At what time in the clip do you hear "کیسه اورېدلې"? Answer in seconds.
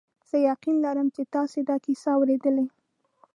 1.85-2.65